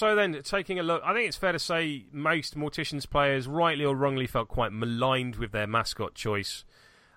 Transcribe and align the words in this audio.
So 0.00 0.14
then, 0.14 0.40
taking 0.42 0.78
a 0.78 0.82
look, 0.82 1.02
I 1.04 1.12
think 1.12 1.28
it's 1.28 1.36
fair 1.36 1.52
to 1.52 1.58
say 1.58 2.06
most 2.10 2.56
Morticians 2.56 3.06
players, 3.06 3.46
rightly 3.46 3.84
or 3.84 3.94
wrongly, 3.94 4.26
felt 4.26 4.48
quite 4.48 4.72
maligned 4.72 5.36
with 5.36 5.52
their 5.52 5.66
mascot 5.66 6.14
choice. 6.14 6.64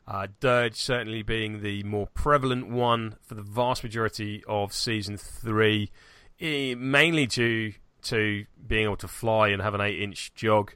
Uh, 0.06 0.28
Dirge 0.42 0.76
certainly 0.76 1.24
being 1.24 1.62
the 1.62 1.84
more 1.84 2.08
prevalent 2.08 2.68
one 2.68 3.16
for 3.22 3.36
the 3.36 3.42
vast 3.42 3.86
majority 3.86 4.44
of 4.50 4.74
season 4.74 5.16
three, 5.16 5.92
eh, 6.42 6.76
mainly 6.76 7.26
due 7.26 7.72
to 8.02 8.44
being 8.68 8.84
able 8.84 8.98
to 8.98 9.08
fly 9.08 9.48
and 9.48 9.62
have 9.62 9.74
an 9.74 9.80
eight-inch 9.80 10.34
jog, 10.36 10.74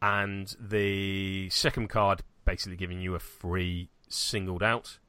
and 0.00 0.54
the 0.60 1.50
second 1.50 1.88
card 1.88 2.22
basically 2.44 2.76
giving 2.76 3.00
you 3.00 3.16
a 3.16 3.18
free 3.18 3.90
singled 4.08 4.62
out, 4.62 5.00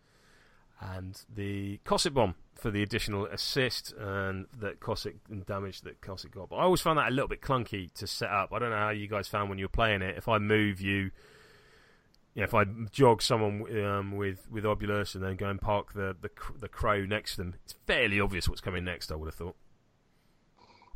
and 0.82 1.22
the 1.32 1.78
Cosset 1.84 2.16
Bomb 2.16 2.34
for 2.56 2.72
the 2.72 2.82
additional 2.82 3.26
assist 3.26 3.94
and 3.98 4.46
that 4.60 4.80
Cosset 4.80 5.16
and 5.30 5.46
damage 5.46 5.82
that 5.82 6.02
Cosset 6.02 6.32
got. 6.32 6.50
But 6.50 6.58
I 6.58 6.64
always 6.64 6.82
found 6.82 6.98
that 6.98 7.10
a 7.10 7.12
little 7.12 7.28
bit 7.28 7.42
clunky 7.42 7.94
to 7.96 8.08
set 8.08 8.30
up. 8.30 8.54
I 8.54 8.60
don't 8.60 8.70
know 8.70 8.78
how 8.78 8.90
you 8.90 9.08
guys 9.08 9.28
found 9.28 9.50
when 9.50 9.60
you 9.60 9.66
were 9.66 9.70
playing 9.70 10.02
it. 10.02 10.18
If 10.18 10.28
I 10.28 10.38
move 10.38 10.82
you, 10.82 11.12
yeah, 12.34 12.44
if 12.46 12.54
I 12.54 12.66
jog 12.92 13.22
someone 13.22 13.86
um, 13.86 14.16
with 14.16 14.48
with 14.50 14.64
Obulus 14.64 15.16
and 15.16 15.24
then 15.24 15.36
go 15.36 15.50
and 15.50 15.62
park 15.62 15.94
the, 15.94 16.16
the 16.22 16.30
the 16.60 16.68
crow 16.68 17.06
next 17.06 17.32
to 17.32 17.38
them, 17.38 17.56
it's 17.64 17.76
fairly 17.86 18.20
obvious 18.20 18.50
what's 18.50 18.62
coming 18.62 18.84
next. 18.84 19.12
I 19.12 19.16
would 19.16 19.28
have 19.28 19.36
thought. 19.36 19.56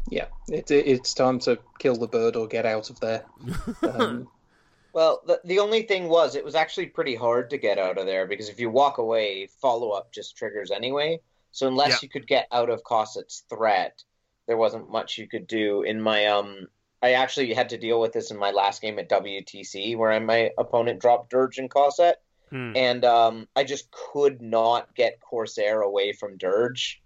Yeah, 0.09 0.25
it, 0.47 0.71
it's 0.71 1.13
time 1.13 1.39
to 1.39 1.59
kill 1.77 1.95
the 1.95 2.07
bird 2.07 2.35
or 2.35 2.47
get 2.47 2.65
out 2.65 2.89
of 2.89 2.99
there. 2.99 3.25
Um, 3.83 4.27
well, 4.91 5.21
the, 5.25 5.39
the 5.45 5.59
only 5.59 5.83
thing 5.83 6.09
was, 6.09 6.35
it 6.35 6.43
was 6.43 6.55
actually 6.55 6.87
pretty 6.87 7.15
hard 7.15 7.51
to 7.51 7.57
get 7.57 7.77
out 7.77 7.97
of 7.97 8.05
there 8.05 8.25
because 8.25 8.49
if 8.49 8.59
you 8.59 8.69
walk 8.69 8.97
away, 8.97 9.47
follow 9.61 9.91
up 9.91 10.11
just 10.11 10.35
triggers 10.35 10.71
anyway. 10.71 11.19
So 11.51 11.67
unless 11.67 11.89
Yeah. 11.89 11.97
you 12.03 12.09
could 12.09 12.27
get 12.27 12.47
out 12.51 12.69
of 12.69 12.83
Cosset's 12.83 13.43
threat, 13.49 14.03
there 14.47 14.57
wasn't 14.57 14.89
much 14.89 15.17
you 15.17 15.27
could 15.27 15.47
do. 15.47 15.81
In 15.83 16.01
my 16.01 16.25
um, 16.27 16.67
I 17.01 17.13
actually 17.13 17.53
had 17.53 17.69
to 17.69 17.77
deal 17.77 17.99
with 17.99 18.11
this 18.13 18.29
in 18.31 18.37
my 18.37 18.51
last 18.51 18.81
game 18.81 18.99
at 18.99 19.09
WTC, 19.09 19.95
where 19.97 20.19
my 20.19 20.51
opponent 20.57 20.99
dropped 20.99 21.29
Dirge 21.29 21.57
and 21.57 21.69
Cosset, 21.69 22.21
Hmm. 22.49 22.73
and 22.75 23.05
um, 23.05 23.47
I 23.55 23.63
just 23.63 23.91
could 23.91 24.41
not 24.41 24.95
get 24.95 25.21
Corsair 25.21 25.81
away 25.81 26.13
from 26.13 26.37
Dirge 26.37 27.01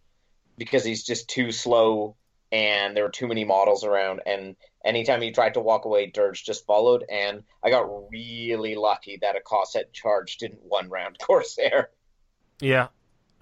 because 0.58 0.86
he's 0.86 1.04
just 1.04 1.28
too 1.30 1.52
slow, 1.52 2.16
and 2.52 2.96
there 2.96 3.04
were 3.04 3.10
too 3.12 3.28
many 3.28 3.44
models 3.44 3.84
around. 3.84 4.22
And 4.26 4.56
anytime 4.86 5.22
he 5.22 5.32
tried 5.32 5.56
to 5.56 5.60
walk 5.60 5.84
away, 5.86 6.06
Dirge 6.08 6.44
just 6.46 6.66
followed. 6.66 7.04
And 7.10 7.44
I 7.64 7.70
got 7.72 7.90
really 8.10 8.76
lucky 8.76 9.18
that 9.22 9.36
a 9.36 9.42
Cosset 9.42 9.92
charge 9.92 10.38
didn't 10.38 10.64
one 10.64 10.90
round 10.90 11.18
Corsair. 11.22 11.90
Yeah, 12.62 12.88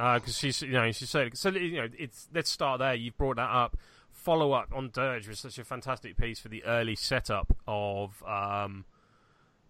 because 0.01 0.37
she's 0.37 0.61
you 0.61 0.71
know 0.71 0.91
she 0.91 1.05
said 1.05 1.37
so 1.37 1.49
you 1.49 1.77
know 1.77 1.87
it's 1.97 2.27
let's 2.33 2.49
start 2.49 2.79
there. 2.79 2.95
You've 2.95 3.17
brought 3.17 3.35
that 3.35 3.49
up. 3.49 3.77
Follow 4.11 4.51
up 4.51 4.69
on 4.73 4.89
Dirge 4.91 5.27
was 5.27 5.39
such 5.39 5.57
a 5.57 5.63
fantastic 5.63 6.17
piece 6.17 6.39
for 6.39 6.49
the 6.49 6.63
early 6.63 6.95
setup 6.95 7.55
of 7.67 8.23
um, 8.23 8.85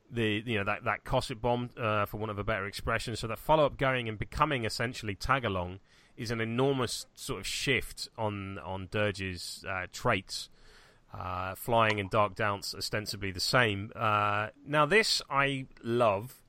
the 0.10 0.42
you 0.46 0.58
know 0.58 0.64
that 0.64 0.84
that 0.86 1.04
Cosset 1.04 1.42
bomb 1.42 1.70
uh, 1.78 2.06
for 2.06 2.18
want 2.18 2.32
of 2.32 2.40
a 2.40 2.44
better 2.44 2.66
expression. 2.66 3.16
So 3.16 3.28
that 3.28 3.40
follow 3.40 3.66
up 3.66 3.78
going 3.78 4.08
and 4.08 4.18
becoming 4.18 4.66
essentially 4.66 5.16
tag 5.16 5.46
along 5.46 5.80
is 6.18 6.32
an 6.32 6.42
enormous 6.42 7.08
sort 7.14 7.40
of 7.40 7.48
shift 7.48 8.08
on 8.18 8.58
on 8.60 8.88
Dirge's 8.92 9.66
uh, 9.68 9.88
traits. 9.92 10.50
Uh, 11.14 11.56
flying 11.56 12.00
and 12.00 12.10
dark 12.10 12.36
dance 12.36 12.74
ostensibly 12.74 13.32
the 13.32 13.40
same. 13.42 13.92
Uh, 13.98 14.48
now 14.66 14.86
this 14.86 15.22
I 15.30 15.66
love 15.84 16.42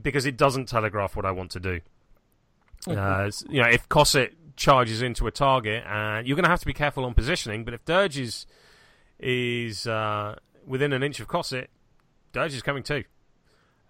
because 0.00 0.24
it 0.24 0.38
doesn't 0.38 0.64
telegraph 0.64 1.14
what 1.14 1.26
I 1.26 1.30
want 1.30 1.50
to 1.50 1.60
do. 1.60 1.80
Uh, 2.90 3.30
you 3.48 3.62
know, 3.62 3.68
if 3.68 3.88
Cosset 3.88 4.34
charges 4.56 5.02
into 5.02 5.26
a 5.26 5.30
target, 5.30 5.84
uh, 5.86 6.20
you're 6.24 6.36
going 6.36 6.44
to 6.44 6.50
have 6.50 6.60
to 6.60 6.66
be 6.66 6.72
careful 6.72 7.04
on 7.04 7.14
positioning. 7.14 7.64
But 7.64 7.74
if 7.74 7.84
Dirge 7.84 8.18
is 8.18 8.46
is 9.18 9.86
uh, 9.86 10.36
within 10.66 10.92
an 10.92 11.02
inch 11.02 11.20
of 11.20 11.28
Cosset, 11.28 11.70
Dirge 12.32 12.54
is 12.54 12.62
coming 12.62 12.82
too. 12.82 13.04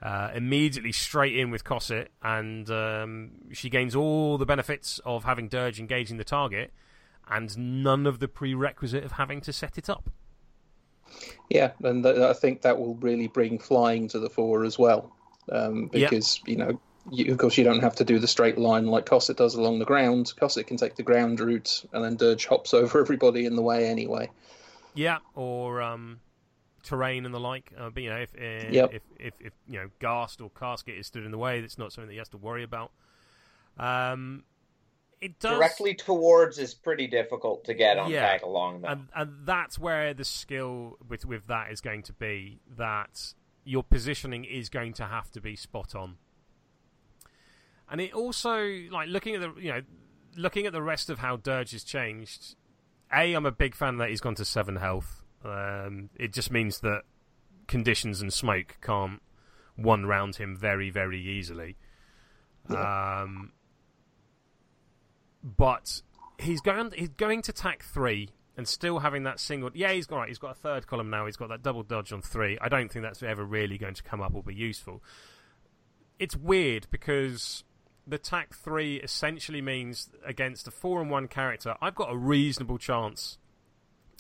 Uh, 0.00 0.30
immediately 0.32 0.92
straight 0.92 1.36
in 1.36 1.50
with 1.50 1.64
Cosset, 1.64 2.12
and 2.22 2.70
um, 2.70 3.30
she 3.52 3.68
gains 3.68 3.96
all 3.96 4.38
the 4.38 4.46
benefits 4.46 5.00
of 5.04 5.24
having 5.24 5.48
Dirge 5.48 5.80
engaging 5.80 6.18
the 6.18 6.24
target, 6.24 6.72
and 7.28 7.82
none 7.82 8.06
of 8.06 8.20
the 8.20 8.28
prerequisite 8.28 9.02
of 9.02 9.12
having 9.12 9.40
to 9.40 9.52
set 9.52 9.76
it 9.76 9.90
up. 9.90 10.08
Yeah, 11.48 11.72
and 11.82 12.04
th- 12.04 12.18
I 12.18 12.32
think 12.32 12.62
that 12.62 12.78
will 12.78 12.94
really 12.96 13.26
bring 13.26 13.58
flying 13.58 14.06
to 14.08 14.20
the 14.20 14.30
fore 14.30 14.64
as 14.64 14.78
well, 14.78 15.16
um, 15.50 15.88
because 15.88 16.40
you 16.46 16.56
know, 16.56 16.80
you, 17.10 17.32
of 17.32 17.38
course, 17.38 17.56
you 17.58 17.64
don't 17.64 17.80
have 17.80 17.96
to 17.96 18.04
do 18.04 18.18
the 18.18 18.28
straight 18.28 18.58
line 18.58 18.86
like 18.86 19.06
Cosset 19.06 19.36
does 19.36 19.54
along 19.54 19.78
the 19.78 19.84
ground. 19.84 20.32
Cosset 20.38 20.66
can 20.66 20.76
take 20.76 20.96
the 20.96 21.02
ground 21.02 21.40
route, 21.40 21.84
and 21.92 22.04
then 22.04 22.16
Dirge 22.16 22.46
hops 22.46 22.72
over 22.74 23.00
everybody 23.00 23.46
in 23.46 23.56
the 23.56 23.62
way 23.62 23.86
anyway. 23.88 24.30
Yeah, 24.94 25.18
or 25.34 25.80
um, 25.82 26.20
terrain 26.82 27.24
and 27.24 27.34
the 27.34 27.40
like. 27.40 27.72
Uh, 27.78 27.90
but 27.90 28.02
you 28.02 28.10
know, 28.10 28.16
if 28.16 28.34
uh, 28.34 28.70
Yep. 28.72 28.94
if, 28.94 29.02
if 29.18 29.34
if 29.40 29.52
you 29.68 29.78
know, 29.80 29.90
Ghast 30.00 30.40
or 30.40 30.50
Casket 30.50 30.96
is 30.96 31.06
stood 31.06 31.24
in 31.24 31.30
the 31.30 31.38
way, 31.38 31.60
that's 31.60 31.78
not 31.78 31.92
something 31.92 32.08
that 32.08 32.12
he 32.14 32.18
has 32.18 32.28
to 32.30 32.36
worry 32.38 32.62
about. 32.62 32.92
Um, 33.78 34.44
it 35.20 35.38
does 35.40 35.52
Directly 35.58 35.94
towards 35.94 36.58
is 36.58 36.74
pretty 36.74 37.06
difficult 37.06 37.64
to 37.64 37.74
get 37.74 37.98
on 37.98 38.10
Yeah. 38.10 38.20
tag 38.28 38.42
along 38.42 38.82
though. 38.82 38.88
and, 38.88 39.08
and 39.14 39.32
that's 39.44 39.78
where 39.78 40.14
the 40.14 40.24
skill 40.24 40.96
with 41.08 41.24
with 41.24 41.46
that 41.48 41.72
is 41.72 41.80
going 41.80 42.02
to 42.04 42.12
be 42.12 42.60
that 42.76 43.34
your 43.64 43.82
positioning 43.82 44.44
is 44.44 44.68
going 44.68 44.92
to 44.94 45.04
have 45.06 45.30
to 45.32 45.40
be 45.40 45.56
spot 45.56 45.94
on. 45.94 46.16
And 47.90 48.00
it 48.00 48.12
also 48.12 48.66
like 48.90 49.08
looking 49.08 49.34
at 49.34 49.40
the 49.40 49.60
you 49.60 49.72
know 49.72 49.80
looking 50.36 50.66
at 50.66 50.72
the 50.72 50.82
rest 50.82 51.10
of 51.10 51.18
how 51.18 51.36
Dirge 51.36 51.72
has 51.72 51.84
changed. 51.84 52.54
A, 53.12 53.32
I'm 53.32 53.46
a 53.46 53.52
big 53.52 53.74
fan 53.74 53.96
that 53.98 54.10
he's 54.10 54.20
gone 54.20 54.34
to 54.36 54.44
seven 54.44 54.76
health. 54.76 55.22
Um, 55.44 56.10
it 56.16 56.32
just 56.32 56.50
means 56.50 56.80
that 56.80 57.02
conditions 57.66 58.20
and 58.20 58.32
smoke 58.32 58.76
can't 58.82 59.22
one 59.76 60.06
round 60.06 60.36
him 60.36 60.56
very 60.56 60.90
very 60.90 61.20
easily. 61.20 61.76
Um, 62.68 63.52
but 65.42 66.02
he's 66.38 66.60
going 66.60 66.92
he's 66.94 67.08
going 67.08 67.42
to 67.42 67.52
tack 67.52 67.82
three 67.82 68.30
and 68.56 68.66
still 68.66 68.98
having 68.98 69.22
that 69.22 69.38
single. 69.40 69.70
Yeah, 69.72 69.92
he's 69.92 70.06
got 70.06 70.18
right, 70.18 70.28
he's 70.28 70.38
got 70.38 70.50
a 70.50 70.54
third 70.54 70.86
column 70.86 71.10
now. 71.10 71.26
He's 71.26 71.36
got 71.36 71.48
that 71.48 71.62
double 71.62 71.84
dodge 71.84 72.12
on 72.12 72.20
three. 72.20 72.58
I 72.60 72.68
don't 72.68 72.90
think 72.90 73.04
that's 73.04 73.22
ever 73.22 73.44
really 73.44 73.78
going 73.78 73.94
to 73.94 74.02
come 74.02 74.20
up 74.20 74.34
or 74.34 74.42
be 74.42 74.54
useful. 74.54 75.02
It's 76.18 76.36
weird 76.36 76.88
because 76.90 77.62
the 78.08 78.18
tack 78.18 78.54
three 78.54 78.96
essentially 78.96 79.60
means 79.60 80.08
against 80.24 80.66
a 80.66 80.70
four 80.70 81.00
and 81.00 81.10
one 81.10 81.28
character, 81.28 81.74
I've 81.80 81.94
got 81.94 82.10
a 82.12 82.16
reasonable 82.16 82.78
chance 82.78 83.38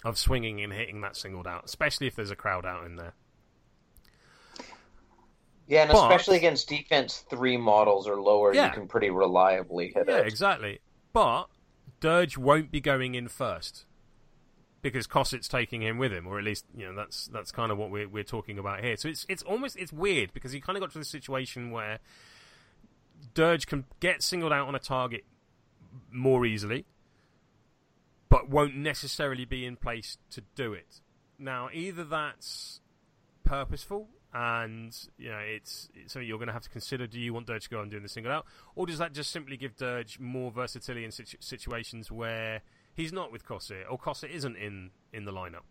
of 0.04 0.18
swinging 0.18 0.60
and 0.60 0.72
hitting 0.72 1.00
that 1.00 1.16
singled 1.16 1.46
out, 1.46 1.64
especially 1.64 2.06
if 2.06 2.14
there's 2.14 2.30
a 2.30 2.36
crowd 2.36 2.66
out 2.66 2.84
in 2.84 2.96
there. 2.96 3.14
yeah, 5.66 5.82
and 5.82 5.92
but- 5.92 6.02
especially 6.10 6.36
against 6.38 6.68
defense 6.68 7.24
three 7.30 7.56
models 7.56 8.06
or 8.08 8.20
lower, 8.20 8.54
Yeah. 8.54 8.66
you 8.66 8.72
can 8.72 8.88
pretty 8.88 9.10
reliably 9.10 9.88
hit 9.94 10.06
Yeah, 10.08 10.16
it. 10.16 10.20
Yeah, 10.20 10.26
exactly. 10.26 10.80
But 11.12 11.46
Dirge 12.00 12.38
won't 12.38 12.70
be 12.70 12.80
going 12.80 13.14
in 13.14 13.28
first 13.28 13.84
because 14.82 15.06
Cosset's 15.06 15.48
taking 15.48 15.82
him 15.82 15.98
with 15.98 16.12
him, 16.12 16.26
or 16.26 16.38
at 16.38 16.44
least 16.44 16.64
you 16.76 16.86
know 16.86 16.94
that's 16.94 17.26
that's 17.28 17.50
kind 17.50 17.72
of 17.72 17.78
what 17.78 17.90
we're 17.90 18.08
we're 18.08 18.22
talking 18.24 18.58
about 18.58 18.82
here. 18.84 18.96
So 18.96 19.08
it's 19.08 19.26
it's 19.28 19.42
almost 19.42 19.76
it's 19.76 19.92
weird 19.92 20.32
because 20.32 20.52
he 20.52 20.60
kind 20.60 20.76
of 20.76 20.80
got 20.82 20.92
to 20.92 20.98
the 20.98 21.04
situation 21.04 21.70
where 21.70 21.98
Dirge 23.34 23.66
can 23.66 23.84
get 24.00 24.22
singled 24.22 24.52
out 24.52 24.68
on 24.68 24.74
a 24.74 24.78
target 24.78 25.24
more 26.10 26.46
easily, 26.46 26.86
but 28.28 28.48
won't 28.48 28.76
necessarily 28.76 29.44
be 29.44 29.64
in 29.64 29.76
place 29.76 30.18
to 30.30 30.42
do 30.54 30.72
it. 30.72 31.00
Now, 31.38 31.68
either 31.72 32.04
that's 32.04 32.80
purposeful 33.44 34.08
and 34.34 34.94
you 35.16 35.30
know 35.30 35.38
it's, 35.38 35.88
it's 35.94 36.12
something 36.12 36.28
you're 36.28 36.38
going 36.38 36.48
to 36.48 36.52
have 36.52 36.62
to 36.62 36.70
consider. 36.70 37.06
Do 37.06 37.18
you 37.18 37.32
want 37.32 37.46
Dirge 37.46 37.64
to 37.64 37.70
go 37.70 37.80
on 37.80 37.88
doing 37.88 38.02
the 38.02 38.08
single 38.08 38.32
out, 38.32 38.46
or 38.74 38.86
does 38.86 38.98
that 38.98 39.12
just 39.12 39.30
simply 39.30 39.56
give 39.56 39.76
Dirge 39.76 40.18
more 40.18 40.50
versatility 40.50 41.04
in 41.04 41.10
situ- 41.10 41.38
situations 41.40 42.10
where 42.10 42.62
He's 42.94 43.12
not 43.12 43.30
with 43.30 43.46
Cosset, 43.46 43.86
or 43.88 43.96
Cosset 43.96 44.30
isn't 44.30 44.56
in 44.56 44.90
in 45.12 45.24
the 45.24 45.32
lineup. 45.32 45.62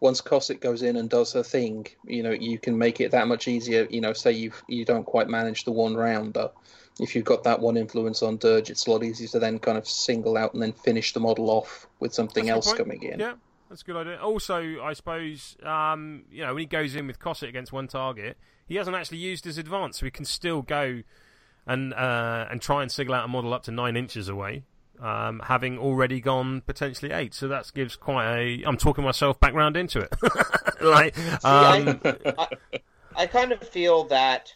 Once 0.00 0.20
Cosset 0.20 0.60
goes 0.60 0.82
in 0.82 0.96
and 0.96 1.10
does 1.10 1.32
her 1.32 1.42
thing, 1.42 1.86
you 2.04 2.22
know, 2.22 2.30
you 2.30 2.58
can 2.58 2.78
make 2.78 3.00
it 3.00 3.10
that 3.10 3.26
much 3.26 3.48
easier. 3.48 3.86
You 3.90 4.00
know, 4.00 4.12
say 4.12 4.32
you 4.32 4.52
you 4.68 4.84
don't 4.84 5.04
quite 5.04 5.28
manage 5.28 5.64
the 5.64 5.72
one 5.72 5.94
rounder. 5.94 6.50
If 7.00 7.14
you've 7.14 7.24
got 7.24 7.44
that 7.44 7.60
one 7.60 7.76
influence 7.76 8.22
on 8.22 8.38
Dirge, 8.38 8.70
it's 8.70 8.86
a 8.86 8.90
lot 8.90 9.04
easier 9.04 9.28
to 9.28 9.38
then 9.38 9.58
kind 9.58 9.78
of 9.78 9.86
single 9.88 10.36
out 10.36 10.52
and 10.54 10.62
then 10.62 10.72
finish 10.72 11.12
the 11.12 11.20
model 11.20 11.50
off 11.50 11.86
with 12.00 12.12
something 12.12 12.46
That's 12.46 12.66
else 12.68 12.76
coming 12.76 13.02
in. 13.02 13.20
Yeah, 13.20 13.34
that's 13.68 13.82
a 13.82 13.84
good 13.84 13.96
idea. 13.96 14.20
Also, 14.20 14.80
I 14.82 14.92
suppose 14.92 15.56
um, 15.62 16.24
you 16.30 16.42
know 16.42 16.54
when 16.54 16.60
he 16.60 16.66
goes 16.66 16.94
in 16.94 17.06
with 17.06 17.18
Cosset 17.18 17.48
against 17.48 17.72
one 17.72 17.88
target, 17.88 18.36
he 18.66 18.76
hasn't 18.76 18.96
actually 18.96 19.18
used 19.18 19.44
his 19.44 19.58
advance, 19.58 19.98
so 19.98 20.06
he 20.06 20.10
can 20.10 20.24
still 20.24 20.62
go 20.62 21.02
and 21.66 21.92
uh, 21.94 22.46
and 22.50 22.60
try 22.60 22.82
and 22.82 22.90
single 22.90 23.14
out 23.14 23.24
a 23.24 23.28
model 23.28 23.52
up 23.52 23.62
to 23.64 23.70
nine 23.70 23.96
inches 23.96 24.28
away, 24.28 24.64
um, 25.00 25.40
having 25.44 25.78
already 25.78 26.20
gone 26.20 26.60
potentially 26.62 27.12
eight. 27.12 27.34
So 27.34 27.48
that 27.48 27.70
gives 27.74 27.96
quite 27.96 28.36
a. 28.36 28.62
I'm 28.64 28.76
talking 28.76 29.04
myself 29.04 29.38
back 29.40 29.54
round 29.54 29.76
into 29.76 30.00
it. 30.00 30.12
like, 30.80 31.16
um, 31.44 32.00
I, 32.04 32.48
I 33.16 33.26
kind 33.26 33.52
of 33.52 33.66
feel 33.66 34.04
that 34.04 34.52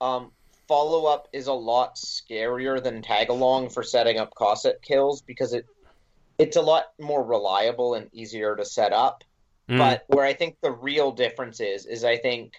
um, 0.00 0.32
follow 0.68 1.06
up 1.06 1.28
is 1.32 1.46
a 1.46 1.52
lot 1.52 1.96
scarier 1.96 2.82
than 2.82 3.02
tag 3.02 3.28
along 3.28 3.70
for 3.70 3.82
setting 3.82 4.18
up 4.18 4.34
Cosset 4.34 4.80
kills 4.82 5.22
because 5.22 5.52
it 5.52 5.66
it's 6.38 6.56
a 6.56 6.62
lot 6.62 6.84
more 6.98 7.22
reliable 7.22 7.94
and 7.94 8.08
easier 8.12 8.56
to 8.56 8.64
set 8.64 8.92
up. 8.92 9.24
mm, 9.68 9.76
But 9.78 10.04
where 10.06 10.24
I 10.24 10.32
think 10.32 10.56
the 10.62 10.70
real 10.70 11.12
difference 11.12 11.60
is, 11.60 11.84
is 11.84 12.02
I 12.02 12.16
think 12.16 12.54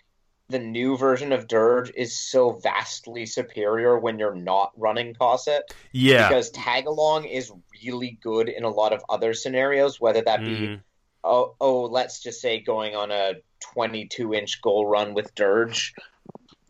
the 0.51 0.59
new 0.59 0.97
version 0.97 1.31
of 1.31 1.47
Dirge 1.47 1.91
is 1.95 2.17
so 2.17 2.51
vastly 2.51 3.25
superior 3.25 3.97
when 3.97 4.19
you're 4.19 4.35
not 4.35 4.71
running 4.77 5.13
Cosset 5.13 5.73
yeah, 5.91 6.27
because 6.27 6.49
tag 6.51 6.85
along 6.85 7.25
is 7.25 7.51
really 7.83 8.19
good 8.21 8.49
in 8.49 8.63
a 8.63 8.69
lot 8.69 8.93
of 8.93 9.03
other 9.09 9.33
scenarios, 9.33 9.99
whether 9.99 10.21
that 10.21 10.41
be 10.41 10.51
Mm, 10.51 10.81
oh, 11.23 11.55
oh, 11.59 11.83
let's 11.83 12.21
just 12.21 12.41
say 12.41 12.59
going 12.59 12.95
on 12.95 13.11
a 13.11 13.33
22 13.73 14.33
inch 14.33 14.61
goal 14.61 14.85
run 14.85 15.13
with 15.13 15.33
Dirge, 15.35 15.93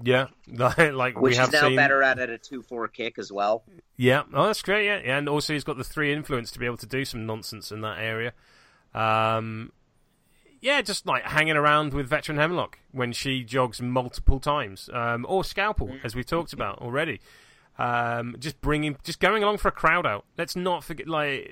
yeah, 0.03 0.27
like 0.47 1.19
we 1.19 1.35
have 1.35 1.49
is 1.49 1.53
now 1.53 1.67
seen. 1.67 1.75
better 1.75 2.01
at 2.03 2.19
at 2.19 2.29
a 2.29 2.37
2 2.37 2.61
4 2.63 2.87
kick 2.87 3.17
as 3.17 3.31
well. 3.31 3.63
Yeah, 3.97 4.23
oh, 4.33 4.47
that's 4.47 4.61
great. 4.61 4.85
Yeah, 4.85 5.17
and 5.17 5.29
also 5.29 5.53
he's 5.53 5.63
got 5.63 5.77
the 5.77 5.83
three 5.83 6.11
influence 6.13 6.51
to 6.51 6.59
be 6.59 6.65
able 6.65 6.77
to 6.77 6.87
do 6.87 7.05
some 7.05 7.25
nonsense 7.25 7.71
in 7.71 7.81
that 7.81 7.99
area. 7.99 8.33
Um, 8.93 9.71
yeah, 10.61 10.81
just 10.81 11.05
like 11.05 11.23
hanging 11.23 11.57
around 11.57 11.93
with 11.93 12.07
veteran 12.07 12.37
Hemlocke 12.37 12.79
when 12.91 13.11
she 13.11 13.43
jogs 13.43 13.81
multiple 13.81 14.39
times, 14.39 14.89
um, 14.93 15.25
or 15.27 15.43
Scalpel, 15.43 15.87
Mm-hmm. 15.87 16.05
as 16.05 16.15
we've 16.15 16.25
talked 16.25 16.53
about 16.53 16.79
already. 16.81 17.19
Um, 17.77 18.35
just 18.39 18.61
bringing, 18.61 18.97
just 19.03 19.19
going 19.19 19.43
along 19.43 19.57
for 19.57 19.69
a 19.69 19.71
crowd 19.71 20.05
out. 20.05 20.25
Let's 20.37 20.55
not 20.55 20.83
forget, 20.83 21.07
like, 21.07 21.49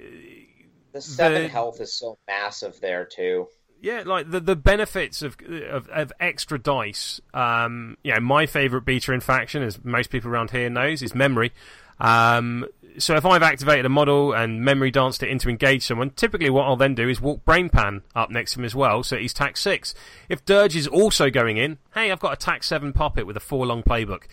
The 0.93 1.01
7 1.01 1.43
The- 1.43 1.47
health 1.47 1.81
is 1.81 1.93
so 1.93 2.17
massive 2.27 2.79
there, 2.81 3.05
too. 3.05 3.47
yeah, 3.81 4.03
like 4.05 4.29
the 4.29 4.39
the 4.41 4.55
benefits 4.57 5.21
of 5.21 5.37
of, 5.71 5.87
of 5.89 6.11
extra 6.19 6.59
dice. 6.59 7.21
Um, 7.33 7.97
you 8.03 8.13
know, 8.13 8.19
my 8.19 8.45
favorite 8.45 8.83
beta 8.85 9.13
in 9.13 9.21
faction, 9.21 9.63
as 9.63 9.83
most 9.83 10.09
people 10.09 10.29
around 10.29 10.51
here 10.51 10.69
knows, 10.69 11.01
is 11.01 11.15
memory. 11.15 11.51
Um, 11.99 12.65
so 12.97 13.15
if 13.15 13.25
I've 13.25 13.43
activated 13.43 13.85
a 13.85 13.89
model 13.89 14.33
and 14.33 14.61
memory 14.61 14.91
danced 14.91 15.23
it 15.23 15.29
in 15.29 15.39
to 15.39 15.49
engage 15.49 15.85
someone, 15.85 16.09
typically 16.11 16.49
what 16.49 16.65
I'll 16.65 16.75
then 16.75 16.95
do 16.95 17.07
is 17.07 17.21
walk 17.21 17.45
Brainpan 17.45 18.01
up 18.15 18.29
next 18.29 18.53
to 18.53 18.59
him 18.59 18.65
as 18.65 18.75
well, 18.75 19.03
so 19.03 19.17
he's 19.17 19.33
tax 19.33 19.61
six. 19.61 19.93
If 20.27 20.45
Dirge 20.45 20.75
is 20.75 20.87
also 20.87 21.29
going 21.29 21.57
in, 21.57 21.77
hey, 21.93 22.11
I've 22.11 22.19
got 22.19 22.33
a 22.33 22.37
tax 22.37 22.67
seven 22.67 22.93
puppet 22.93 23.25
with 23.27 23.37
a 23.37 23.41
four 23.41 23.65
long 23.65 23.83
playbook. 23.83 24.23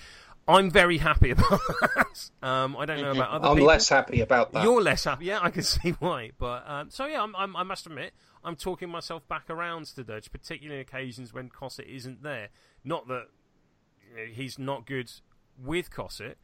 I'm 0.48 0.70
very 0.70 0.98
happy 0.98 1.30
about 1.32 1.60
that. 1.68 2.30
Um, 2.40 2.76
I 2.76 2.86
don't 2.86 3.00
know 3.00 3.10
about 3.10 3.30
other 3.30 3.48
I'm 3.48 3.56
people. 3.56 3.68
less 3.68 3.88
happy 3.88 4.20
about 4.20 4.52
that. 4.52 4.62
You're 4.62 4.80
less 4.80 5.04
happy, 5.04 5.26
yeah. 5.26 5.40
I 5.42 5.50
can 5.50 5.62
see 5.64 5.90
why, 5.90 6.30
but 6.38 6.68
um, 6.68 6.90
so 6.90 7.06
yeah, 7.06 7.22
I'm, 7.22 7.34
I'm, 7.36 7.56
I 7.56 7.62
must 7.62 7.86
admit, 7.86 8.12
I'm 8.44 8.56
talking 8.56 8.88
myself 8.88 9.26
back 9.28 9.50
around 9.50 9.86
to 9.86 10.04
Dirge, 10.04 10.30
particularly 10.30 10.80
on 10.80 10.82
occasions 10.82 11.34
when 11.34 11.48
Cosset 11.48 11.86
isn't 11.88 12.22
there. 12.22 12.48
Not 12.84 13.08
that 13.08 13.26
you 14.08 14.16
know, 14.16 14.32
he's 14.32 14.58
not 14.58 14.86
good 14.86 15.10
with 15.58 15.90
Cosset. 15.90 16.38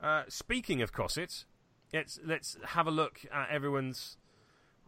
Uh, 0.00 0.22
speaking 0.28 0.80
of 0.80 0.92
Cosset, 0.92 1.44
let's 1.92 2.18
let's 2.24 2.56
have 2.64 2.86
a 2.86 2.90
look 2.90 3.20
at 3.32 3.50
everyone's. 3.50 4.16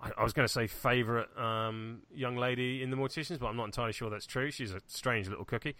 I, 0.01 0.11
I 0.19 0.23
was 0.23 0.33
going 0.33 0.47
to 0.47 0.53
say 0.53 0.67
favourite 0.67 1.29
um, 1.39 2.03
young 2.13 2.37
lady 2.37 2.83
in 2.83 2.91
the 2.91 2.97
Morticians, 2.97 3.39
but 3.39 3.47
I'm 3.47 3.57
not 3.57 3.67
entirely 3.67 3.93
sure 3.93 4.11
that's 4.11 4.27
true. 4.27 4.51
She's 4.51 4.73
a 4.73 4.81
strange 4.87 5.29
little 5.29 5.45
cookie. 5.45 5.77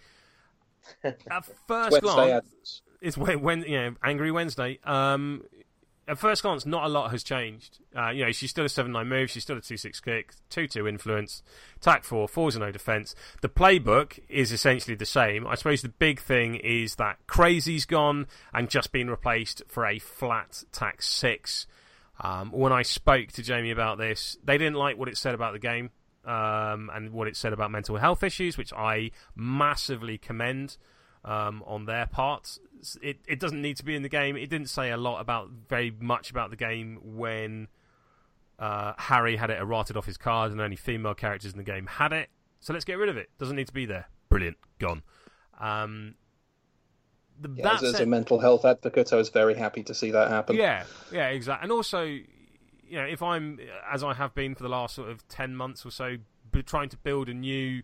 At 1.03 1.45
first 1.67 2.01
glance, 2.01 2.81
it's 3.01 3.17
when, 3.17 3.41
when 3.41 3.61
you 3.61 3.77
know 3.77 3.95
Angry 4.03 4.31
Wednesday. 4.31 4.79
Um, 4.83 5.43
at 6.07 6.17
first 6.17 6.41
glance, 6.41 6.65
not 6.65 6.83
a 6.83 6.89
lot 6.89 7.11
has 7.11 7.23
changed. 7.23 7.79
Uh, 7.95 8.09
you 8.09 8.25
know, 8.25 8.31
she's 8.31 8.49
still 8.49 8.65
a 8.65 8.69
seven 8.69 8.91
nine 8.91 9.07
move. 9.07 9.29
She's 9.29 9.43
still 9.43 9.57
a 9.57 9.61
two 9.61 9.77
six 9.77 9.99
kick, 9.99 10.33
two 10.49 10.67
two 10.67 10.87
influence, 10.87 11.43
attack 11.77 12.03
four, 12.03 12.27
fours 12.27 12.55
and 12.55 12.63
no 12.63 12.71
defense. 12.71 13.15
The 13.41 13.49
playbook 13.49 14.19
is 14.27 14.51
essentially 14.51 14.95
the 14.95 15.05
same. 15.05 15.47
I 15.47 15.55
suppose 15.55 15.81
the 15.81 15.89
big 15.89 16.19
thing 16.19 16.55
is 16.55 16.95
that 16.95 17.17
crazy's 17.27 17.85
gone 17.85 18.27
and 18.53 18.69
just 18.69 18.91
been 18.91 19.09
replaced 19.09 19.63
for 19.67 19.85
a 19.85 19.99
flat 19.99 20.63
tax 20.71 21.07
six. 21.07 21.67
Um, 22.19 22.51
when 22.51 22.73
I 22.73 22.83
spoke 22.83 23.31
to 23.33 23.43
Jamie 23.43 23.71
about 23.71 23.97
this, 23.97 24.37
they 24.43 24.57
didn't 24.57 24.75
like 24.75 24.97
what 24.97 25.07
it 25.07 25.17
said 25.17 25.33
about 25.33 25.53
the 25.53 25.59
game 25.59 25.89
um, 26.25 26.89
and 26.93 27.11
what 27.11 27.27
it 27.27 27.35
said 27.35 27.53
about 27.53 27.71
mental 27.71 27.97
health 27.97 28.23
issues, 28.23 28.57
which 28.57 28.73
I 28.73 29.11
massively 29.35 30.17
commend 30.17 30.77
um, 31.25 31.63
on 31.65 31.85
their 31.85 32.05
part. 32.05 32.57
It, 33.01 33.19
it 33.27 33.39
doesn't 33.39 33.61
need 33.61 33.77
to 33.77 33.85
be 33.85 33.95
in 33.95 34.03
the 34.03 34.09
game. 34.09 34.35
It 34.35 34.49
didn't 34.49 34.69
say 34.69 34.91
a 34.91 34.97
lot 34.97 35.21
about 35.21 35.49
very 35.69 35.91
much 35.99 36.31
about 36.31 36.49
the 36.49 36.55
game 36.55 36.99
when 37.03 37.67
uh, 38.59 38.93
Harry 38.97 39.37
had 39.37 39.49
it 39.49 39.59
errated 39.59 39.97
off 39.97 40.05
his 40.05 40.17
card 40.17 40.51
and 40.51 40.59
only 40.59 40.75
female 40.75 41.13
characters 41.13 41.51
in 41.51 41.57
the 41.57 41.63
game 41.63 41.87
had 41.87 42.11
it. 42.11 42.29
So 42.59 42.73
let's 42.73 42.85
get 42.85 42.97
rid 42.97 43.09
of 43.09 43.17
it. 43.17 43.29
Doesn't 43.39 43.55
need 43.55 43.67
to 43.67 43.73
be 43.73 43.85
there. 43.85 44.07
Brilliant. 44.29 44.57
Gone. 44.79 45.03
Um, 45.59 46.15
the, 47.39 47.49
Yeah, 47.55 47.73
as, 47.73 47.83
as 47.83 47.99
a 47.99 48.05
mental 48.05 48.39
health 48.39 48.65
advocate, 48.65 49.13
I 49.13 49.17
was 49.17 49.29
very 49.29 49.55
happy 49.55 49.83
to 49.83 49.93
see 49.93 50.11
that 50.11 50.29
happen. 50.29 50.55
yeah, 50.55 50.83
yeah, 51.11 51.27
exactly. 51.29 51.63
And 51.63 51.71
also, 51.71 52.03
you 52.03 52.27
know, 52.91 53.05
if 53.05 53.21
I'm 53.21 53.59
as 53.91 54.03
I 54.03 54.13
have 54.13 54.35
been 54.35 54.55
for 54.55 54.63
the 54.63 54.69
last 54.69 54.95
sort 54.95 55.09
of 55.09 55.27
ten 55.27 55.55
months 55.55 55.85
or 55.85 55.91
so, 55.91 56.17
trying 56.65 56.89
to 56.89 56.97
build 56.97 57.29
a 57.29 57.33
new 57.33 57.81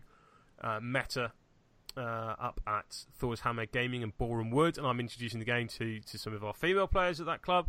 uh, 0.62 0.78
meta 0.80 1.32
uh, 1.96 2.34
up 2.38 2.60
at 2.66 3.04
Thor's 3.18 3.40
Hammer 3.40 3.66
Gaming 3.66 4.02
and 4.02 4.16
Borehamwood, 4.16 4.78
and 4.78 4.86
I'm 4.86 5.00
introducing 5.00 5.38
the 5.38 5.44
game 5.44 5.68
to 5.68 6.00
to 6.00 6.18
some 6.18 6.34
of 6.34 6.44
our 6.44 6.54
female 6.54 6.86
players 6.86 7.20
at 7.20 7.26
that 7.26 7.42
club. 7.42 7.68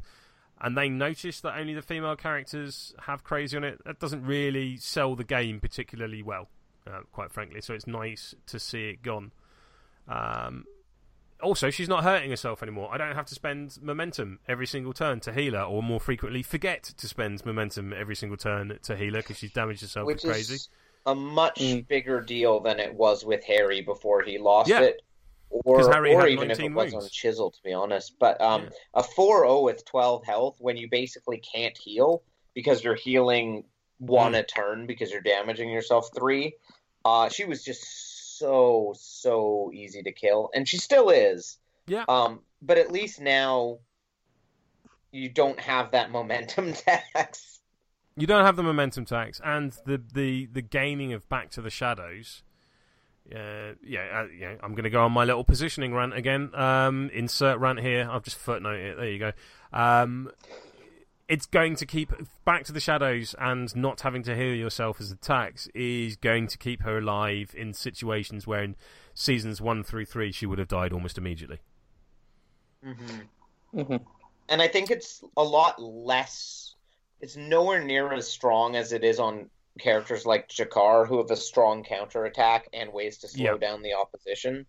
And 0.63 0.77
they 0.77 0.89
notice 0.89 1.41
that 1.41 1.57
only 1.57 1.73
the 1.73 1.81
female 1.81 2.15
characters 2.15 2.93
have 2.99 3.23
crazy 3.23 3.57
on 3.57 3.63
it. 3.63 3.83
That 3.83 3.99
doesn't 3.99 4.23
really 4.23 4.77
sell 4.77 5.15
the 5.15 5.23
game 5.23 5.59
particularly 5.59 6.21
well, 6.21 6.49
uh, 6.85 6.99
quite 7.11 7.31
frankly. 7.31 7.61
So 7.61 7.73
it's 7.73 7.87
nice 7.87 8.35
to 8.47 8.59
see 8.59 8.89
it 8.89 9.01
gone. 9.01 9.31
Um, 10.07 10.65
also, 11.41 11.71
she's 11.71 11.89
not 11.89 12.03
hurting 12.03 12.29
herself 12.29 12.61
anymore. 12.61 12.89
I 12.91 12.97
don't 12.97 13.15
have 13.15 13.25
to 13.27 13.33
spend 13.33 13.79
momentum 13.81 14.39
every 14.47 14.67
single 14.67 14.93
turn 14.93 15.19
to 15.21 15.33
heal 15.33 15.53
her, 15.53 15.63
or 15.63 15.81
more 15.81 15.99
frequently, 15.99 16.43
forget 16.43 16.83
to 16.83 17.07
spend 17.07 17.43
momentum 17.43 17.93
every 17.93 18.15
single 18.15 18.37
turn 18.37 18.77
to 18.83 18.95
heal 18.95 19.15
her 19.15 19.21
because 19.21 19.37
she's 19.37 19.51
damaged 19.51 19.81
herself 19.81 20.05
which 20.05 20.23
with 20.23 20.31
crazy. 20.31 20.55
is 20.55 20.69
a 21.05 21.15
much 21.15 21.59
Mm. 21.59 21.87
bigger 21.87 22.21
deal 22.21 22.59
than 22.59 22.79
it 22.79 22.93
was 22.93 23.25
with 23.25 23.43
Harry 23.45 23.81
before 23.81 24.21
he 24.21 24.37
lost 24.37 24.69
Yeah. 24.69 24.81
it. 24.81 25.01
Or, 25.49 25.81
or 25.81 26.27
even 26.27 26.49
if 26.49 26.59
it 26.59 26.69
19 26.69 26.73
was 26.75 26.93
on 26.93 27.09
Chisel, 27.09 27.51
to 27.51 27.61
be 27.63 27.73
honest. 27.73 28.17
But 28.19 28.39
um, 28.39 28.63
Yeah. 28.63 28.69
a 28.93 29.03
4 29.03 29.43
0 29.43 29.61
with 29.61 29.83
12 29.85 30.23
health 30.25 30.55
when 30.59 30.77
you 30.77 30.87
basically 30.89 31.39
can't 31.39 31.77
heal 31.77 32.23
because 32.53 32.83
you're 32.83 32.95
healing 32.95 33.65
one 33.97 34.31
Mm. 34.33 34.39
a 34.39 34.43
turn 34.43 34.85
because 34.87 35.11
you're 35.11 35.21
damaging 35.21 35.69
yourself 35.69 36.09
three. 36.15 36.55
Uh, 37.03 37.27
she 37.29 37.43
was 37.45 37.63
just 37.63 38.37
so, 38.39 38.93
so 38.97 39.71
easy 39.73 40.01
to 40.03 40.11
kill. 40.11 40.49
And 40.53 40.67
she 40.67 40.77
still 40.77 41.09
is. 41.09 41.57
Yeah. 41.87 42.05
Um, 42.07 42.41
but 42.61 42.77
at 42.77 42.91
least 42.91 43.19
now 43.19 43.79
you 45.11 45.27
don't 45.29 45.59
have 45.59 45.91
that 45.91 46.11
momentum 46.11 46.73
tax. 46.73 47.59
You 48.17 48.27
don't 48.27 48.45
have 48.45 48.55
the 48.55 48.63
momentum 48.63 49.05
tax 49.05 49.41
and 49.43 49.71
the 49.85 50.01
the, 50.13 50.47
the 50.47 50.61
gaining 50.61 51.13
of 51.13 51.27
Back 51.29 51.49
to 51.51 51.61
the 51.61 51.69
Shadows. 51.69 52.43
Uh, 53.33 53.73
yeah, 53.83 54.23
uh, 54.23 54.27
yeah. 54.37 54.55
I'm 54.61 54.71
going 54.71 54.83
to 54.83 54.89
go 54.89 55.03
on 55.03 55.11
my 55.11 55.23
little 55.23 55.43
positioning 55.43 55.93
rant 55.93 56.13
again. 56.13 56.53
Um, 56.53 57.09
insert 57.13 57.59
rant 57.59 57.79
here. 57.79 58.07
I've 58.09 58.23
just 58.23 58.37
footnoted 58.37 58.91
it. 58.91 58.97
There 58.97 59.09
you 59.09 59.19
go. 59.19 59.31
Um, 59.71 60.31
it's 61.29 61.45
going 61.45 61.75
to 61.77 61.85
keep 61.85 62.11
Back 62.43 62.65
to 62.65 62.73
the 62.73 62.81
Shadows 62.81 63.33
and 63.39 63.73
not 63.75 64.01
having 64.01 64.23
to 64.23 64.35
heal 64.35 64.53
yourself 64.53 64.99
as 64.99 65.11
a 65.11 65.15
tax 65.15 65.69
is 65.73 66.17
going 66.17 66.47
to 66.47 66.57
keep 66.57 66.81
her 66.81 66.97
alive 66.97 67.55
in 67.57 67.73
situations 67.73 68.45
where 68.45 68.63
in 68.63 68.75
seasons 69.13 69.61
one 69.61 69.83
through 69.83 70.05
three 70.05 70.33
she 70.33 70.45
would 70.45 70.59
have 70.59 70.67
died 70.67 70.91
almost 70.91 71.17
immediately. 71.17 71.59
Mm-hmm. 72.85 73.81
hmm 73.81 73.95
and 74.51 74.61
I 74.61 74.67
think 74.67 74.91
it's 74.91 75.23
a 75.37 75.43
lot 75.43 75.81
less. 75.81 76.75
It's 77.21 77.37
nowhere 77.37 77.83
near 77.83 78.11
as 78.13 78.27
strong 78.27 78.75
as 78.75 78.91
it 78.93 79.03
is 79.03 79.19
on 79.19 79.49
characters 79.79 80.25
like 80.25 80.49
Jaecar, 80.49 81.07
who 81.07 81.17
have 81.17 81.31
a 81.31 81.35
strong 81.35 81.83
counter 81.83 82.25
attack 82.25 82.67
and 82.73 82.91
ways 82.91 83.19
to 83.19 83.27
slow 83.27 83.53
Yeah. 83.53 83.57
down 83.57 83.83
the 83.83 83.93
opposition. 83.93 84.65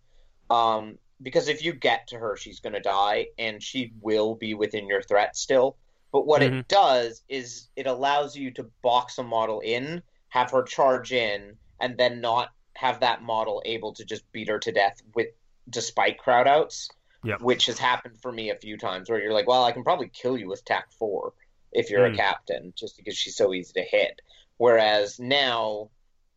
Um, 0.49 0.97
because 1.21 1.47
if 1.47 1.63
you 1.63 1.73
get 1.73 2.07
to 2.07 2.19
her, 2.19 2.37
she's 2.37 2.59
going 2.59 2.73
to 2.73 2.79
die, 2.79 3.27
and 3.37 3.61
she 3.61 3.91
will 4.01 4.35
be 4.35 4.53
within 4.53 4.87
your 4.87 5.01
threat 5.01 5.35
still. 5.35 5.77
But 6.11 6.27
what 6.27 6.41
Mhm. 6.41 6.59
it 6.59 6.67
does 6.67 7.23
is 7.27 7.69
it 7.75 7.87
allows 7.87 8.35
you 8.35 8.51
to 8.51 8.63
box 8.81 9.17
a 9.17 9.23
model 9.23 9.59
in, 9.61 10.03
have 10.29 10.51
her 10.51 10.63
charge 10.63 11.11
in, 11.11 11.57
and 11.79 11.97
then 11.97 12.21
not 12.21 12.51
have 12.75 12.99
that 12.99 13.21
model 13.21 13.61
able 13.65 13.93
to 13.93 14.05
just 14.05 14.29
beat 14.31 14.47
her 14.49 14.59
to 14.59 14.71
death 14.71 15.01
with 15.15 15.29
despite 15.69 16.17
crowd 16.19 16.47
outs. 16.47 16.89
Yep. 17.23 17.39
Which 17.41 17.67
has 17.67 17.79
happened 17.79 18.19
for 18.21 18.33
me 18.33 18.49
a 18.49 18.55
few 18.55 18.77
times 18.77 19.09
where 19.09 19.21
you're 19.21 19.31
like, 19.31 19.47
well, 19.47 19.63
I 19.63 19.71
can 19.71 19.83
probably 19.83 20.09
kill 20.09 20.37
you 20.37 20.49
with 20.49 20.65
tack 20.65 20.91
four 20.91 21.33
if 21.73 21.89
you're 21.89 22.07
Mm. 22.09 22.13
a 22.13 22.17
captain, 22.17 22.73
just 22.75 22.97
because 22.97 23.17
she's 23.17 23.35
so 23.35 23.53
easy 23.53 23.73
to 23.73 23.81
hit. 23.83 24.21
Whereas 24.57 25.19
now, 25.19 25.89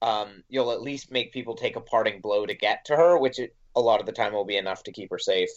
um, 0.03 0.43
you'll 0.49 0.73
at 0.73 0.81
least 0.83 1.11
make 1.11 1.33
people 1.33 1.55
take 1.55 1.77
a 1.77 1.81
parting 1.81 2.21
blow 2.21 2.47
to 2.47 2.55
get 2.55 2.85
to 2.87 2.97
her, 2.97 3.19
which 3.19 3.39
it, 3.39 3.55
a 3.75 3.81
lot 3.81 4.01
of 4.01 4.07
the 4.07 4.13
time 4.13 4.33
will 4.33 4.45
be 4.45 4.57
enough 4.57 4.83
to 4.85 4.93
keep 4.93 5.11
her 5.11 5.19
safe. 5.19 5.51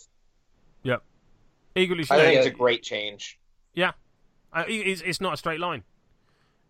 Equally, 1.75 2.03
I 2.09 2.17
think 2.17 2.37
it's 2.37 2.47
a 2.47 2.51
great 2.51 2.83
change. 2.83 3.39
uh, 4.51 4.63
it's, 4.67 5.01
it's 5.01 5.21
not 5.21 5.35
a 5.35 5.37
straight 5.37 5.59
line. 5.59 5.83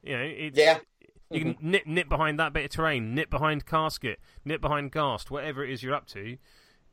You 0.03 0.17
know, 0.17 0.23
it's, 0.23 0.57
Yeah. 0.57 0.79
You 1.31 1.39
can 1.41 1.57
nip 1.61 1.85
nip 1.85 2.09
behind 2.09 2.39
that 2.39 2.53
bit 2.53 2.65
of 2.65 2.71
terrain, 2.71 3.13
nip 3.15 3.29
behind 3.29 3.65
casket, 3.65 4.19
nip 4.43 4.59
behind 4.61 4.91
ghast, 4.91 5.29
whatever 5.31 5.63
it 5.63 5.71
is 5.71 5.81
you're 5.83 5.93
up 5.93 6.07
to. 6.07 6.37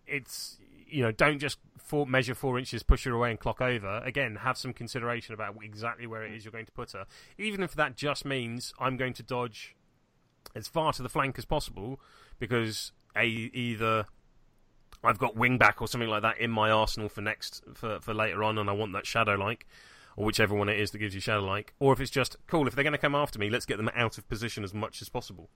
It's 0.07 0.59
you 0.87 1.03
know, 1.03 1.13
don't 1.13 1.39
just 1.39 1.59
four, 1.79 2.07
measure 2.07 2.35
four 2.35 2.59
inches, 2.59 2.83
push 2.83 3.05
her 3.05 3.13
away, 3.13 3.31
and 3.31 3.41
clock 3.41 3.61
over. 3.61 3.99
Again, 4.05 4.37
have 4.37 4.57
some 4.57 4.73
consideration 4.73 5.35
about 5.35 5.57
exactly 5.63 6.07
where 6.07 6.25
it 6.25 6.33
is 6.33 6.45
you're 6.45 6.53
going 6.53 6.67
to 6.67 6.73
put 6.73 6.93
her. 6.93 7.07
Even 7.39 7.63
if 7.63 7.75
that 7.75 7.97
just 7.97 8.25
means 8.25 8.73
I'm 8.79 8.97
going 8.97 9.15
to 9.15 9.23
dodge 9.23 9.75
as 10.55 10.69
far 10.69 10.93
to 10.93 11.03
the 11.03 11.09
flank 11.09 11.39
as 11.39 11.45
possible, 11.45 12.01
because 12.39 12.93
a 13.17 13.25
either 13.25 14.07
I've 15.03 15.19
got 15.19 15.37
wing 15.37 15.59
back 15.59 15.81
or 15.81 15.89
something 15.89 16.09
like 16.09 16.23
that 16.23 16.39
in 16.39 16.51
my 16.51 16.71
arsenal 16.71 17.09
for 17.09 17.21
next 17.21 17.63
for, 17.75 18.01
for 18.01 18.15
later 18.15 18.43
on, 18.43 18.59
and 18.59 18.71
I 18.71 18.73
want 18.73 18.93
that 18.93 19.07
shadow 19.07 19.35
like, 19.35 19.67
or 20.17 20.25
whichever 20.25 20.55
one 20.55 20.69
it 20.69 20.79
is 20.79 20.91
that 20.93 20.99
gives 20.99 21.15
you 21.15 21.21
shadow 21.21 21.45
like, 21.45 21.75
or 21.79 21.93
if 21.93 22.01
it's 22.01 22.11
just 22.11 22.37
cool. 22.47 22.67
If 22.67 22.75
they're 22.75 22.85
going 22.85 22.93
to 22.93 22.99
come 22.99 23.15
after 23.15 23.39
me, 23.39 23.51
let's 23.51 23.67
get 23.67 23.77
them 23.77 23.91
out 23.95 24.19
of 24.19 24.29
position 24.29 24.65
as 24.65 24.73
much 24.73 25.03
as 25.03 25.09
possible. 25.09 25.51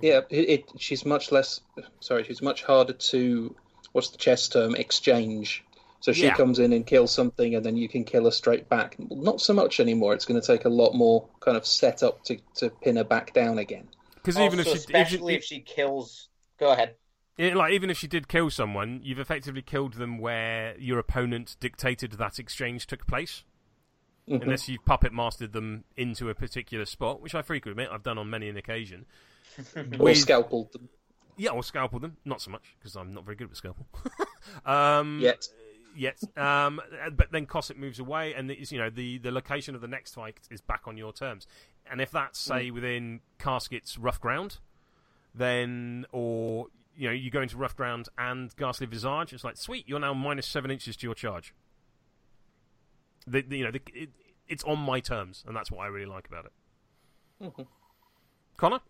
Yeah, 0.00 0.20
it, 0.30 0.48
it 0.48 0.64
she's 0.78 1.04
much 1.04 1.32
less. 1.32 1.60
Sorry, 2.00 2.24
she's 2.24 2.42
much 2.42 2.62
harder 2.62 2.92
to. 2.92 3.56
What's 3.92 4.10
the 4.10 4.18
chess 4.18 4.48
term? 4.48 4.74
Exchange. 4.74 5.64
So 6.00 6.12
she 6.12 6.24
Yeah. 6.24 6.36
comes 6.36 6.58
in 6.60 6.72
and 6.72 6.86
kills 6.86 7.12
something, 7.12 7.54
and 7.56 7.66
then 7.66 7.76
you 7.76 7.88
can 7.88 8.04
kill 8.04 8.24
her 8.24 8.30
straight 8.30 8.68
back. 8.68 8.96
Not 8.98 9.40
so 9.40 9.52
much 9.52 9.80
anymore. 9.80 10.14
It's 10.14 10.24
going 10.24 10.40
to 10.40 10.46
take 10.46 10.64
a 10.64 10.68
lot 10.68 10.94
more 10.94 11.28
kind 11.40 11.56
of 11.56 11.66
setup 11.66 12.22
to 12.24 12.36
to 12.56 12.70
pin 12.70 12.96
her 12.96 13.04
back 13.04 13.32
down 13.34 13.58
again. 13.58 13.88
Because 14.14 14.38
even 14.38 14.60
if 14.60 14.66
she, 14.66 14.72
especially 14.74 15.32
even, 15.34 15.38
if 15.38 15.44
she 15.44 15.60
kills, 15.60 16.28
go 16.58 16.70
ahead. 16.70 16.94
Yeah, 17.36 17.54
like 17.54 17.72
even 17.72 17.88
if 17.90 17.96
she 17.98 18.06
did 18.06 18.28
kill 18.28 18.50
someone, 18.50 19.00
you've 19.02 19.18
effectively 19.18 19.62
killed 19.62 19.94
them 19.94 20.18
where 20.18 20.76
your 20.78 20.98
opponent 20.98 21.56
dictated 21.60 22.12
that 22.12 22.38
exchange 22.38 22.86
took 22.86 23.06
place. 23.06 23.42
Mhm. 24.28 24.42
Unless 24.42 24.68
you've 24.68 24.84
puppet 24.84 25.12
mastered 25.12 25.52
them 25.52 25.84
into 25.96 26.28
a 26.28 26.34
particular 26.34 26.84
spot, 26.84 27.20
which 27.22 27.34
I 27.34 27.42
frequently 27.42 27.82
admit 27.84 27.94
I've 27.94 28.02
done 28.02 28.18
on 28.18 28.28
many 28.28 28.48
an 28.48 28.56
occasion. 28.56 29.06
Or 29.74 29.84
With- 29.98 30.18
scalpel 30.18 30.68
them 30.72 30.88
Yeah, 31.38 31.50
or 31.50 31.62
scalpel 31.62 31.98
them. 32.00 32.16
Not 32.24 32.40
so 32.42 32.50
much 32.50 32.74
because 32.78 32.96
I'm 32.96 33.14
not 33.14 33.24
very 33.24 33.36
good 33.36 33.48
with 33.48 33.56
scalpel. 33.58 33.86
um, 34.66 35.20
yet. 35.20 35.48
Yet, 35.96 36.22
um, 36.36 36.80
but 37.16 37.32
then 37.32 37.46
Cosset 37.46 37.76
moves 37.76 37.98
away, 37.98 38.32
and 38.34 38.50
it's, 38.52 38.70
you 38.70 38.78
know 38.78 38.90
the 38.90 39.18
the 39.18 39.32
location 39.32 39.74
of 39.74 39.80
the 39.80 39.88
next 39.88 40.14
fight 40.14 40.38
is 40.50 40.60
back 40.60 40.82
on 40.86 40.96
your 40.96 41.12
terms. 41.12 41.46
And 41.90 42.00
if 42.00 42.10
that's 42.12 42.38
say 42.38 42.70
within 42.70 43.20
Casket's 43.38 43.98
rough 43.98 44.20
ground, 44.20 44.58
then 45.34 46.06
or 46.12 46.66
you 46.94 47.08
know 47.08 47.14
you 47.14 47.30
go 47.30 47.40
into 47.42 47.56
rough 47.56 47.74
ground 47.76 48.08
and 48.16 48.54
Ghastly 48.56 48.86
Visage, 48.86 49.32
it's 49.32 49.42
like 49.42 49.56
sweet, 49.56 49.88
you're 49.88 49.98
now 49.98 50.14
minus 50.14 50.46
seven 50.46 50.70
inches 50.70 50.94
to 50.98 51.06
your 51.06 51.14
charge. 51.14 51.52
The, 53.26 53.42
the- 53.42 53.58
you 53.58 53.64
know 53.64 53.72
the, 53.72 53.80
it, 53.92 54.10
it's 54.46 54.62
on 54.64 54.78
my 54.78 55.00
terms, 55.00 55.42
and 55.48 55.56
that's 55.56 55.70
what 55.70 55.80
I 55.80 55.86
really 55.88 56.06
like 56.06 56.28
about 56.28 56.44
it. 56.46 56.52
Mhm. 57.42 57.66
Connor, 58.56 58.80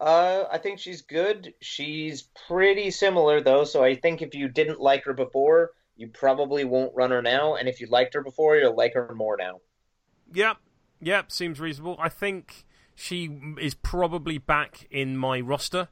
Uh, 0.00 0.44
I 0.50 0.58
think 0.58 0.78
she's 0.78 1.02
good. 1.02 1.52
She's 1.60 2.22
pretty 2.46 2.90
similar 2.92 3.40
though, 3.40 3.64
so 3.64 3.82
I 3.82 3.96
think 3.96 4.22
if 4.22 4.32
you 4.34 4.48
didn't 4.48 4.80
like 4.80 5.04
her 5.04 5.14
before, 5.14 5.72
you 5.96 6.08
probably 6.08 6.64
won't 6.64 6.94
run 6.94 7.10
her 7.10 7.22
now, 7.22 7.54
and 7.56 7.68
if 7.68 7.80
you 7.80 7.86
liked 7.88 8.14
her 8.14 8.22
before, 8.22 8.56
you'll 8.56 8.76
like 8.76 8.94
her 8.94 9.12
more 9.16 9.36
now. 9.36 9.60
Yep, 10.32 10.58
yep, 11.00 11.30
seems 11.32 11.60
reasonable. 11.60 11.96
I 11.98 12.08
think 12.08 12.64
she 12.94 13.26
is 13.60 13.74
probably 13.74 14.38
back 14.38 14.86
in 14.90 15.16
my 15.16 15.40
roster, 15.40 15.88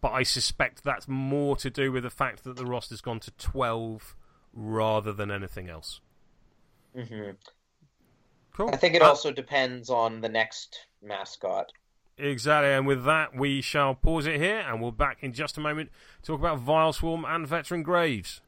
but 0.00 0.12
I 0.12 0.22
suspect 0.22 0.84
that's 0.84 1.08
more 1.08 1.56
to 1.56 1.70
do 1.70 1.92
with 1.92 2.04
the 2.04 2.10
fact 2.10 2.44
that 2.44 2.56
the 2.56 2.66
roster's 2.66 3.00
gone 3.00 3.20
to 3.20 3.32
12 3.32 4.16
rather 4.52 5.12
than 5.12 5.30
anything 5.30 5.70
else. 5.70 6.00
hmm 6.94 7.36
Cool. 8.52 8.72
I 8.72 8.76
think 8.76 8.96
it 8.96 9.02
Uh, 9.02 9.04
also 9.04 9.30
depends 9.30 9.88
on 9.88 10.20
the 10.20 10.28
next 10.28 10.88
mascot. 11.00 11.70
Exactly, 12.18 12.72
and 12.72 12.86
with 12.86 13.04
that, 13.04 13.34
we 13.34 13.60
shall 13.60 13.94
pause 13.94 14.26
it 14.26 14.36
here, 14.36 14.60
and 14.60 14.80
we'll 14.80 14.92
back 14.92 15.18
in 15.22 15.32
just 15.32 15.56
a 15.56 15.60
moment 15.60 15.90
talk 16.22 16.38
about 16.38 16.64
Vileswarm 16.64 17.24
and 17.26 17.46
Veteran 17.46 17.82
Graves. 17.82 18.40